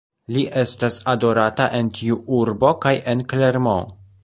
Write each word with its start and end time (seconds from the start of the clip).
Li 0.35 0.45
estas 0.61 0.97
adorata 1.13 1.67
en 1.81 1.93
tiu 1.99 2.17
urbo 2.39 2.73
kaj 2.87 2.97
en 3.15 3.25
Clermont. 3.35 3.97